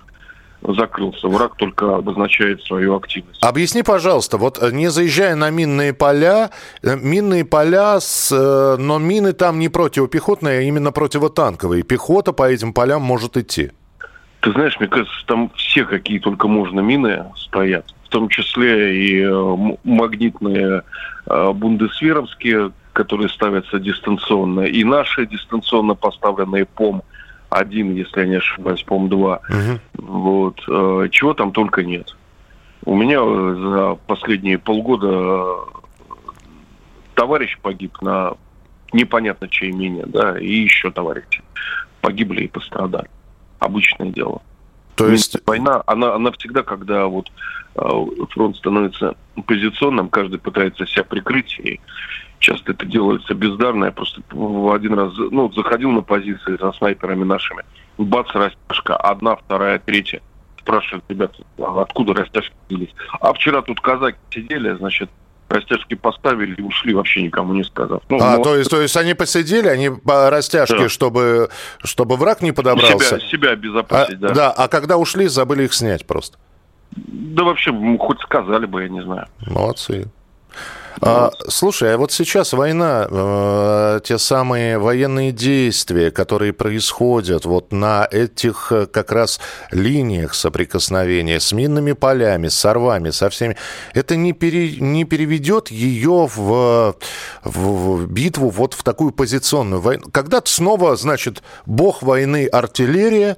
закрылся. 0.75 1.29
Враг 1.29 1.57
только 1.57 1.97
обозначает 1.97 2.63
свою 2.63 2.97
активность. 2.97 3.43
Объясни, 3.43 3.83
пожалуйста, 3.83 4.39
вот 4.39 4.63
э, 4.63 4.71
не 4.73 4.89
заезжая 4.89 5.35
на 5.37 5.51
минные 5.51 5.93
поля, 5.93 6.51
э, 6.83 6.97
минные 6.97 7.45
поля, 7.45 8.01
с, 8.01 8.33
э, 8.33 8.77
но 8.81 8.99
мины 8.99 9.33
там 9.33 9.59
не 9.59 9.69
противопехотные, 9.69 10.59
а 10.59 10.63
именно 10.63 10.93
противотанковые. 10.93 11.83
Пехота 11.83 12.33
по 12.33 12.49
этим 12.49 12.73
полям 12.73 13.03
может 13.03 13.37
идти. 13.37 13.71
Ты 14.41 14.53
знаешь, 14.53 14.79
мне 14.79 14.89
кажется, 14.89 15.27
там 15.27 15.51
все 15.57 15.85
какие 15.85 16.19
только 16.19 16.49
можно 16.49 16.81
мины 16.81 17.25
стоят. 17.37 17.87
В 18.05 18.09
том 18.09 18.29
числе 18.29 18.97
и 18.97 19.27
магнитные 19.83 20.83
бундесверовские, 21.27 22.71
которые 22.93 23.29
ставятся 23.29 23.81
дистанционно, 23.81 24.61
и 24.61 24.85
наши 24.85 25.27
дистанционно 25.27 25.95
поставленные 25.95 26.65
ПОМ– 26.65 27.03
один, 27.49 27.95
если 27.95 28.21
я 28.21 28.27
не 28.27 28.37
ошибаюсь, 28.37 28.83
по-моему, 28.83 29.09
два. 29.09 29.41
Угу. 29.49 30.05
Вот. 30.07 30.61
Э, 30.69 31.09
чего 31.11 31.35
там 31.35 31.53
только 31.53 31.83
нет. 31.83 32.17
У 32.85 32.95
меня 32.95 33.19
э, 33.21 33.57
за 33.59 33.95
последние 34.07 34.59
полгода 34.59 35.09
э, 35.09 35.55
товарищ 37.15 37.59
погиб 37.61 38.01
на 38.01 38.35
непонятно 38.93 39.49
чье 39.49 39.71
имение, 39.71 40.07
да, 40.07 40.39
и 40.39 40.53
еще 40.53 40.91
товарищи 40.91 41.43
погибли 42.01 42.45
и 42.45 42.49
пострадали. 42.49 43.09
Обычное 43.59 44.11
дело. 44.11 44.43
То 44.97 45.09
есть 45.09 45.37
война, 45.47 45.83
она, 45.87 46.15
она 46.15 46.33
всегда, 46.33 46.63
когда 46.63 47.07
вот 47.07 47.31
фронт 48.31 48.57
становится 48.57 49.15
позиционным, 49.47 50.09
каждый 50.09 50.39
пытается 50.39 50.87
себя 50.87 51.05
прикрыть, 51.05 51.59
и 51.59 51.81
часто 52.39 52.73
это 52.73 52.87
делается 52.87 53.35
бездарно. 53.35 53.87
Я 53.87 53.93
просто 53.93 54.23
один 54.73 54.95
раз 54.95 55.13
ну, 55.17 55.53
заходил 55.53 55.91
на 55.91 56.01
позиции 56.01 56.57
со 56.57 56.73
снайперами 56.73 57.25
нашими. 57.25 57.63
Бац, 57.99 58.29
растяжка. 58.33 58.97
Одна, 58.97 59.37
вторая, 59.37 59.79
третья. 59.79 60.23
Спрашивают, 60.61 61.05
ребята, 61.09 61.45
а 61.59 61.83
откуда 61.83 62.15
растяжки 62.15 62.55
взялись? 62.69 62.95
А 63.21 63.33
вчера 63.33 63.63
тут 63.63 63.81
казаки 63.81 64.19
сидели, 64.31 64.75
значит, 64.77 65.11
растяжки 65.49 65.95
поставили 65.95 66.55
и 66.55 66.63
ушли, 66.63 66.95
вообще 66.95 67.23
никому 67.23 67.55
не 67.55 67.65
сказав. 67.65 68.03
Ну, 68.09 68.19
а, 68.21 68.37
но... 68.37 68.43
то, 68.43 68.57
есть, 68.57 68.71
то 68.71 68.81
есть 68.81 68.97
они 68.97 69.15
посидели, 69.15 69.69
они 69.69 69.91
по 69.91 70.31
растяжке, 70.31 70.79
да. 70.79 70.89
чтобы, 70.89 71.51
чтобы 71.85 72.17
враг 72.17 72.43
не 72.43 72.53
подобрался? 72.53 73.21
Себя, 73.21 73.29
себя 73.29 73.51
обезопасить, 73.51 74.17
а, 74.17 74.19
да. 74.19 74.35
Да, 74.35 74.51
а 74.51 74.69
когда 74.69 74.97
ушли, 74.97 75.29
забыли 75.29 75.65
их 75.65 75.75
снять 75.75 76.07
просто? 76.07 76.39
Да 76.93 77.45
вообще, 77.45 77.73
хоть 77.99 78.21
сказали 78.21 78.67
бы, 78.67 78.83
я 78.83 78.89
не 78.89 79.03
знаю. 79.03 79.27
Молодцы. 79.47 80.09
А, 81.01 81.31
слушай, 81.49 81.95
а 81.95 81.99
вот 81.99 82.11
сейчас 82.11 82.53
война, 82.53 83.07
э, 83.11 84.01
те 84.03 84.19
самые 84.19 84.79
военные 84.79 85.31
действия, 85.31 86.11
которые 86.11 86.53
происходят 86.53 87.45
вот 87.45 87.73
на 87.73 88.09
этих 88.11 88.73
э, 88.73 88.87
как 88.87 89.13
раз 89.13 89.39
линиях 89.71 90.35
соприкосновения 90.35 91.39
с 91.39 91.53
минными 91.53 91.93
полями, 91.93 92.49
с 92.49 92.55
сорвами, 92.55 93.11
со 93.11 93.29
всеми, 93.29 93.57
это 93.93 94.17
не, 94.17 94.33
пере, 94.33 94.77
не 94.79 95.05
переведет 95.05 95.71
ее 95.71 96.29
в, 96.35 96.97
в, 97.45 97.97
в 98.05 98.07
битву 98.07 98.49
вот 98.49 98.75
в 98.75 98.83
такую 98.83 99.13
позиционную 99.13 99.83
войну? 99.83 100.05
Когда-то 100.11 100.51
снова, 100.51 100.97
значит, 100.97 101.43
бог 101.67 102.03
войны 102.03 102.47
артиллерия, 102.47 103.37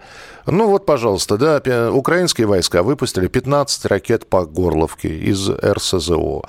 ну 0.51 0.69
вот, 0.69 0.87
пожалуйста, 0.87 1.37
да, 1.37 1.93
украинские 1.93 2.47
войска 2.47 2.83
выпустили 2.83 3.29
15 3.29 3.87
ракет 3.87 4.29
по 4.29 4.47
Горловке 4.47 5.09
из 5.09 5.49
РСЗО. 5.51 6.43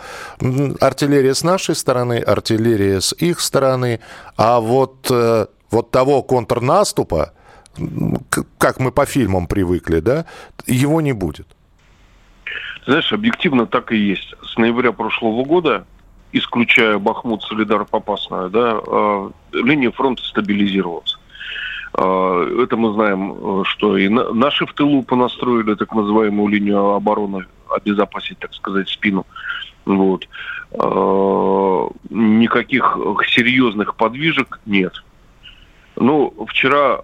Артиллерия 0.80 1.34
с 1.34 1.44
нашей 1.44 1.76
стороны, 1.76 2.20
артиллерия 2.20 3.02
с 3.02 3.14
их 3.14 3.40
стороны, 3.40 4.00
а 4.38 4.60
вот, 4.60 5.08
э, 5.12 5.48
вот 5.72 5.92
того 5.92 6.24
контрнаступа, 6.24 7.34
как 8.58 8.80
мы 8.80 8.92
по 8.92 9.06
фильмам 9.06 9.48
привыкли, 9.48 10.00
да, 10.00 10.26
его 10.66 11.02
не 11.02 11.14
будет. 11.14 11.48
Знаешь, 12.86 13.12
объективно 13.14 13.68
так 13.68 13.92
и 13.92 13.98
есть. 13.98 14.34
С 14.44 14.58
ноября 14.58 14.92
прошлого 14.92 15.44
года, 15.44 15.86
исключая 16.32 16.98
Бахмут, 16.98 17.44
Солидар, 17.44 17.86
Попасную, 17.86 18.50
да, 18.50 18.80
э, 18.86 19.30
линия 19.54 19.92
фронта 19.92 20.24
стабилизировалась. 20.24 21.19
Э, 21.98 22.64
это 22.64 22.78
мы 22.78 22.94
знаем, 22.94 23.64
что 23.66 23.98
и 23.98 24.08
наши 24.10 24.66
в 24.66 24.74
тылу 24.74 25.04
понастроили 25.04 25.76
так 25.76 25.94
называемую 25.94 26.48
линию 26.50 26.92
обороны, 26.92 27.46
обезопасить, 27.70 28.40
так 28.40 28.54
сказать, 28.54 28.90
спину. 28.90 29.26
Вот. 29.86 30.28
Никаких 32.12 32.98
серьезных 33.28 33.96
подвижек 33.96 34.60
нет. 34.68 35.04
Ну, 35.96 36.32
вчера 36.48 37.00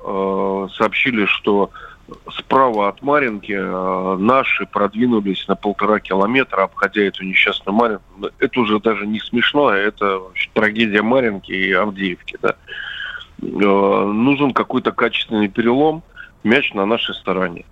сообщили, 0.70 1.26
что 1.26 1.72
справа 2.32 2.90
от 2.90 3.02
Маринки 3.02 3.54
э, 3.54 4.18
наши 4.18 4.66
продвинулись 4.66 5.48
на 5.48 5.56
полтора 5.56 6.00
километра, 6.00 6.64
обходя 6.64 7.02
эту 7.02 7.24
несчастную 7.24 7.76
Маринку. 7.76 8.04
Это 8.40 8.60
уже 8.60 8.80
даже 8.80 9.08
не 9.08 9.20
смешно, 9.20 9.68
а 9.68 9.76
это 9.76 10.22
трагедия 10.54 11.02
Маринки 11.02 11.52
и 11.52 11.72
Авдеевки. 11.72 12.38
Да. 12.42 12.56
Э, 13.42 13.46
нужен 13.46 14.54
какой-то 14.54 14.92
качественный 14.92 15.48
перелом, 15.48 16.04
мяч 16.44 16.74
на 16.74 16.86
нашей 16.86 17.16
стороне. 17.16 17.66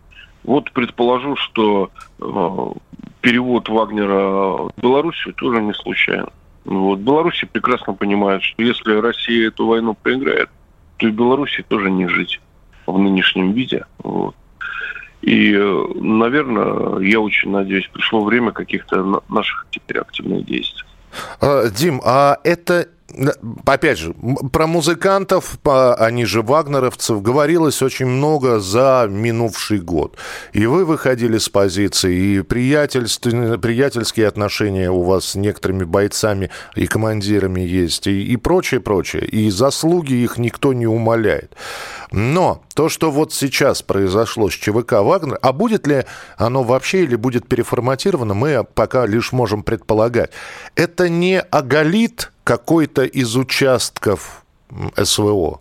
Вот 0.43 0.72
предположу, 0.72 1.36
что 1.36 1.89
э, 2.20 2.79
перевод 3.22 3.70
Вагнера 3.70 4.67
в 4.67 4.72
Белоруссию 4.77 5.34
тоже 5.34 5.62
не 5.62 5.74
случайно. 5.74 6.29
Вот. 6.65 7.00
Беларуси 7.00 7.46
прекрасно 7.46 7.93
понимают, 7.93 8.43
что 8.43 8.62
если 8.62 8.96
Россия 8.96 9.48
эту 9.48 9.67
войну 9.67 9.96
проиграет, 9.96 10.50
то 10.98 11.08
и 11.08 11.12
Беларуси 11.12 11.63
тоже 11.67 11.89
не 11.89 12.08
жить 12.08 12.39
в 12.86 12.98
нынешнем 12.98 13.53
виде. 13.53 13.86
Вот. 14.00 14.36
И, 15.22 15.55
наверное, 15.96 17.00
я 17.00 17.22
очень 17.22 17.51
надеюсь, 17.51 17.89
пришло 17.93 18.24
время 18.24 18.51
каких-то 18.51 19.22
наших 19.29 19.67
теперь 19.72 20.00
активных 20.00 20.46
действий. 20.46 20.84
А, 21.39 21.70
Дим, 21.70 22.01
а 22.03 22.38
это 22.43 22.89
опять 23.65 24.00
же, 24.00 24.13
про 24.51 24.67
музыкантов, 24.67 25.58
они 25.63 26.25
же 26.25 26.41
вагнеровцев, 26.41 27.22
говорилось 27.22 27.82
очень 27.82 28.05
много 28.05 28.60
за 28.60 29.08
минувший 29.10 29.79
год. 29.79 30.17
И 30.53 30.65
вы 30.65 30.86
выходили 30.86 31.38
с 31.38 31.50
позиции, 31.50 32.38
и 32.38 32.41
приятельские 32.41 34.27
отношения 34.27 34.91
у 34.91 35.03
вас 35.03 35.25
с 35.25 35.36
некоторыми 35.36 35.84
бойцами 35.84 36.50
и 36.75 36.88
командирами 36.88 37.62
есть, 37.62 38.08
и, 38.08 38.24
и 38.24 38.38
прочее, 38.38 38.82
прочее. 38.82 39.25
И 39.25 39.50
заслуги 39.50 40.13
их 40.13 40.38
никто 40.38 40.74
не 40.74 40.88
умаляет. 40.88 41.55
Но 42.12 42.63
то, 42.75 42.89
что 42.89 43.10
вот 43.10 43.34
сейчас 43.34 43.82
произошло 43.82 44.50
с 44.50 44.53
ЧВК 44.53 44.93
«Вагнер», 45.01 45.39
а 45.41 45.51
будет 45.51 45.88
ли 45.88 46.05
оно 46.38 46.63
вообще 46.63 47.03
или 47.03 47.15
будет 47.15 47.48
переформатировано, 47.48 48.34
мы 48.34 48.63
пока 48.63 49.05
лишь 49.05 49.32
можем 49.32 49.63
предполагать. 49.63 50.32
Это 50.75 51.10
не 51.10 51.39
оголит 51.39 52.32
какой-то 52.44 53.04
из 53.04 53.36
участков 53.36 54.44
СВО? 54.96 55.60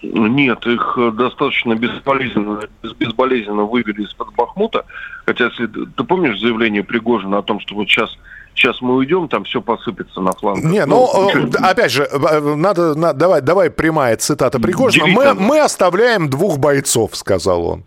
Нет, 0.00 0.64
их 0.66 0.94
э, 0.96 1.10
достаточно 1.10 1.74
безболезненно, 1.74 2.60
безболезненно 2.98 3.64
вывели 3.64 4.02
из-под 4.04 4.32
Бахмута. 4.34 4.84
Хотя, 5.26 5.46
если 5.46 5.66
ты 5.66 6.04
помнишь 6.04 6.38
заявление 6.40 6.84
Пригожина 6.84 7.38
о 7.38 7.42
том, 7.42 7.58
что 7.58 7.74
вот 7.74 7.88
сейчас 7.88 8.16
сейчас 8.54 8.80
мы 8.80 8.94
уйдем, 8.96 9.28
там 9.28 9.44
все 9.44 9.60
посыпется 9.60 10.20
на 10.20 10.32
фланг. 10.32 10.62
Не, 10.64 10.84
ну, 10.84 11.08
ну 11.14 11.50
опять 11.62 11.92
же, 11.92 12.08
надо, 12.12 12.94
надо 12.94 13.18
давай, 13.18 13.40
давай 13.40 13.70
прямая 13.70 14.16
цитата 14.16 14.60
Пригожина. 14.60 15.06
Мы, 15.06 15.34
мы 15.34 15.60
оставляем 15.60 16.28
двух 16.28 16.58
бойцов, 16.58 17.16
сказал 17.16 17.66
он. 17.66 17.84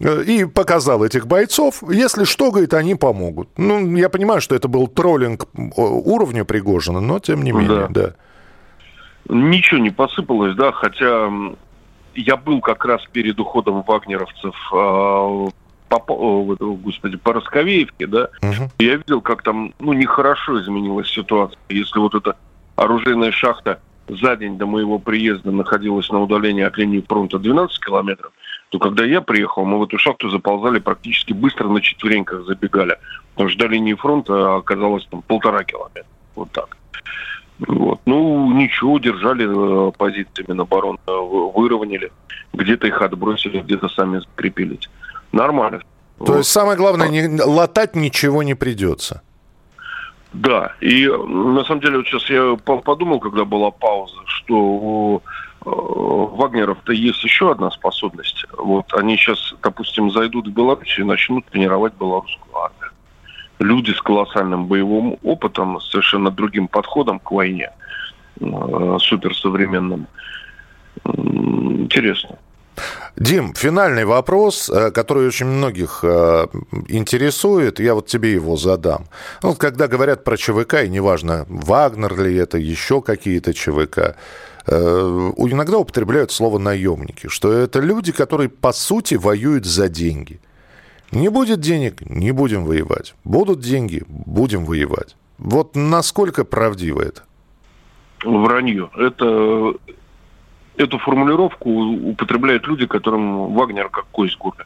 Э, 0.00 0.22
и 0.22 0.44
показал 0.46 1.04
этих 1.04 1.26
бойцов. 1.26 1.82
Если 1.88 2.24
что, 2.24 2.50
говорит, 2.50 2.74
они 2.74 2.94
помогут. 2.94 3.48
Ну, 3.56 3.96
я 3.96 4.08
понимаю, 4.08 4.40
что 4.40 4.54
это 4.54 4.66
был 4.66 4.88
троллинг 4.88 5.46
уровня 5.76 6.44
Пригожина, 6.44 7.00
но 7.00 7.18
тем 7.18 7.42
не 7.42 7.52
менее, 7.52 7.88
да. 7.90 8.08
да. 8.08 8.14
Ничего 9.28 9.78
не 9.80 9.90
посыпалось, 9.90 10.56
да, 10.56 10.72
хотя 10.72 11.30
я 12.14 12.36
был 12.36 12.60
как 12.60 12.84
раз 12.84 13.02
перед 13.12 13.38
уходом 13.38 13.82
вагнеровцев 13.82 14.54
а, 14.72 15.46
по, 15.88 16.56
господи, 16.82 17.16
по 17.16 17.34
Росковеевке, 17.34 18.06
да, 18.06 18.30
угу. 18.42 18.70
я 18.78 18.96
видел, 18.96 19.20
как 19.20 19.42
там, 19.42 19.74
ну, 19.78 19.92
нехорошо 19.92 20.60
изменилась 20.60 21.08
ситуация. 21.08 21.58
Если 21.68 21.98
вот 21.98 22.14
эта 22.14 22.36
оружейная 22.76 23.30
шахта 23.30 23.80
за 24.08 24.36
день 24.36 24.56
до 24.58 24.66
моего 24.66 24.98
приезда 24.98 25.50
находилась 25.50 26.08
на 26.10 26.20
удалении 26.20 26.64
от 26.64 26.76
линии 26.76 27.04
фронта 27.06 27.38
12 27.38 27.84
километров, 27.84 28.32
то 28.70 28.78
когда 28.78 29.04
я 29.04 29.20
приехал, 29.20 29.64
мы 29.64 29.78
в 29.78 29.82
эту 29.82 29.98
шахту 29.98 30.30
заползали 30.30 30.78
практически 30.78 31.32
быстро 31.32 31.68
на 31.68 31.80
четвереньках 31.80 32.46
забегали. 32.46 32.98
Потому 33.34 33.50
что 33.50 33.58
до 33.58 33.66
линии 33.66 33.94
фронта 33.94 34.56
оказалось 34.56 35.06
там 35.10 35.22
полтора 35.22 35.64
километра. 35.64 36.06
Вот 36.36 36.50
так. 36.52 36.76
Вот. 37.58 38.00
Ну, 38.06 38.52
ничего, 38.52 38.98
держали 38.98 39.88
э, 39.88 39.92
позициями 39.98 40.52
на 40.52 40.62
оборону, 40.62 40.98
э, 41.06 41.10
выровняли. 41.10 42.12
Где-то 42.52 42.86
их 42.86 43.02
отбросили, 43.02 43.60
где-то 43.60 43.88
сами 43.88 44.20
закрепились. 44.20 44.88
Нормально. 45.32 45.80
То 46.18 46.26
вот. 46.26 46.38
есть 46.38 46.50
самое 46.50 46.76
главное, 46.76 47.08
не, 47.08 47.42
латать 47.42 47.96
ничего 47.96 48.44
не 48.44 48.54
придется. 48.54 49.22
Да, 50.32 50.74
и 50.80 51.08
на 51.08 51.64
самом 51.64 51.80
деле 51.80 51.98
вот 51.98 52.06
сейчас 52.06 52.30
я 52.30 52.56
подумал, 52.56 53.18
когда 53.18 53.44
была 53.44 53.72
пауза, 53.72 54.20
что 54.26 55.22
Вагнеров-то 55.64 56.92
есть 56.92 57.22
еще 57.22 57.52
одна 57.52 57.70
способность. 57.70 58.46
Вот 58.56 58.92
они 58.94 59.16
сейчас, 59.16 59.54
допустим, 59.62 60.10
зайдут 60.10 60.48
в 60.48 60.52
Беларусь 60.52 60.98
и 60.98 61.02
начнут 61.02 61.44
тренировать 61.46 61.94
белорусскую 61.94 62.56
армию. 62.56 62.92
Люди 63.58 63.90
с 63.90 64.00
колоссальным 64.00 64.66
боевым 64.66 65.18
опытом, 65.22 65.80
совершенно 65.80 66.30
другим 66.30 66.66
подходом 66.66 67.18
к 67.18 67.30
войне, 67.30 67.70
э, 68.40 68.96
суперсовременным. 69.00 70.06
Интересно. 71.04 72.38
Дим, 73.16 73.54
финальный 73.54 74.04
вопрос, 74.06 74.70
э, 74.70 74.90
который 74.92 75.26
очень 75.26 75.46
многих 75.46 76.00
э, 76.02 76.46
интересует, 76.88 77.80
я 77.80 77.94
вот 77.94 78.06
тебе 78.06 78.32
его 78.32 78.56
задам. 78.56 79.08
Ну, 79.42 79.54
когда 79.54 79.88
говорят 79.88 80.24
про 80.24 80.36
ЧВК, 80.38 80.84
и 80.84 80.88
неважно, 80.88 81.44
Вагнер 81.48 82.18
ли 82.18 82.34
это, 82.36 82.56
еще 82.56 83.02
какие-то 83.02 83.52
ЧВК, 83.52 83.98
э, 83.98 84.14
иногда 84.70 85.78
употребляют 85.78 86.30
слово 86.30 86.58
наемники, 86.58 87.28
что 87.28 87.52
это 87.52 87.80
люди, 87.80 88.12
которые 88.12 88.48
по 88.48 88.72
сути 88.72 89.14
воюют 89.14 89.64
за 89.66 89.88
деньги. 89.88 90.40
Не 91.12 91.28
будет 91.28 91.60
денег, 91.60 92.00
не 92.02 92.30
будем 92.30 92.64
воевать. 92.64 93.14
Будут 93.24 93.60
деньги, 93.60 94.04
будем 94.08 94.64
воевать. 94.64 95.16
Вот 95.38 95.74
насколько 95.74 96.44
правдиво 96.44 97.02
это? 97.02 97.22
Вранье. 98.24 98.90
Это 98.96 99.74
эту 100.76 100.98
формулировку 100.98 101.70
употребляют 102.10 102.66
люди, 102.66 102.86
которым 102.86 103.54
Вагнер 103.54 103.88
как 103.88 104.06
кость 104.12 104.38
горле. 104.38 104.64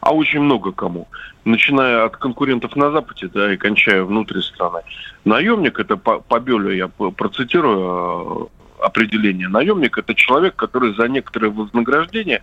А 0.00 0.12
очень 0.12 0.40
много 0.40 0.72
кому. 0.72 1.08
Начиная 1.44 2.04
от 2.04 2.16
конкурентов 2.16 2.76
на 2.76 2.90
Западе, 2.90 3.28
да, 3.32 3.52
и 3.52 3.56
кончая 3.56 4.04
внутри 4.04 4.42
страны. 4.42 4.80
Наемник, 5.24 5.80
это 5.80 5.96
по, 5.96 6.20
по 6.20 6.38
Бёлю, 6.40 6.74
я 6.74 6.88
процитирую 6.88 8.50
э, 8.57 8.57
определение. 8.80 9.48
Наемник– 9.48 9.98
это 9.98 10.14
человек, 10.14 10.56
который 10.56 10.94
за 10.94 11.08
некоторое 11.08 11.50
вознаграждение 11.50 12.42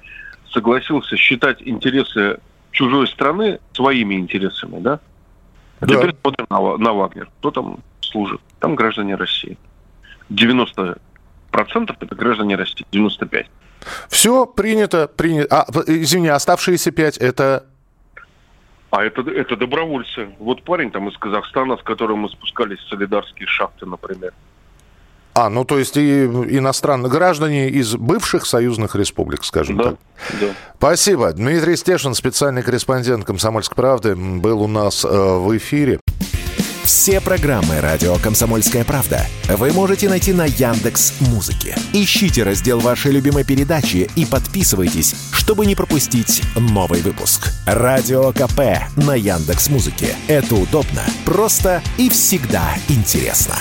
согласился 0.50 1.18
считать 1.18 1.62
интересы 1.62 2.40
чужой 2.72 3.08
страны 3.08 3.60
своими 3.74 4.16
интересами, 4.16 4.80
да? 4.80 5.00
А 5.80 5.86
да. 5.86 5.96
теперь 5.96 6.16
смотрим 6.22 6.46
на, 6.50 6.78
на 6.78 6.94
Вагнер. 6.94 7.30
Кто 7.40 7.52
там 7.52 7.80
служит? 8.02 8.42
Там 8.60 8.76
граждане 8.76 9.16
России. 9.16 9.58
90 10.30 10.98
процентов 11.52 11.98
это 12.00 12.16
граждане 12.16 12.56
России, 12.56 12.86
95. 12.92 13.48
Все 14.10 14.46
принято, 14.46 15.08
принято. 15.08 15.62
А, 15.62 15.66
извини, 15.88 16.30
оставшиеся 16.30 16.92
5 16.92 17.18
это 17.18 17.66
а 18.96 19.04
это, 19.04 19.30
это 19.30 19.58
добровольцы. 19.58 20.30
Вот 20.40 20.64
парень 20.64 20.90
там 20.90 21.10
из 21.10 21.18
Казахстана, 21.18 21.76
с 21.76 21.82
которым 21.82 22.20
мы 22.20 22.30
спускались 22.30 22.80
в 22.80 22.88
солидарские 22.88 23.46
шахты, 23.46 23.86
например. 23.86 24.34
А, 25.36 25.50
ну 25.50 25.66
то 25.66 25.78
есть 25.78 25.98
и 25.98 26.24
иностранные 26.24 27.12
граждане 27.12 27.70
из 27.70 27.96
бывших 27.96 28.46
союзных 28.46 28.96
республик, 28.96 29.44
скажем 29.44 29.76
да, 29.76 29.84
так. 29.84 29.96
Да. 30.40 30.48
Спасибо. 30.78 31.34
Дмитрий 31.34 31.76
Стешин, 31.76 32.16
специальный 32.16 32.64
корреспондент 32.64 33.26
«Комсомольской 33.26 33.76
правды», 33.76 34.16
был 34.16 34.62
у 34.62 34.68
нас 34.68 35.04
э, 35.04 35.08
в 35.10 35.56
эфире. 35.58 36.00
Все 36.86 37.20
программы 37.20 37.82
радио 37.82 38.16
Комсомольская 38.16 38.86
правда 38.86 39.26
вы 39.50 39.74
можете 39.74 40.08
найти 40.08 40.32
на 40.32 40.46
Яндекс 40.46 41.16
Музыке. 41.20 41.76
Ищите 41.92 42.44
раздел 42.44 42.80
вашей 42.80 43.12
любимой 43.12 43.44
передачи 43.44 44.10
и 44.16 44.26
подписывайтесь, 44.26 45.16
чтобы 45.34 45.66
не 45.66 45.76
пропустить 45.76 46.44
новый 46.56 47.02
выпуск. 47.02 47.50
Радио 47.66 48.32
КП 48.32 48.88
на 48.96 49.16
Яндекс 49.16 49.70
Музыке. 49.70 50.16
Это 50.30 50.56
удобно, 50.56 51.02
просто 51.26 51.82
и 51.98 52.08
всегда 52.10 52.76
интересно. 52.88 53.56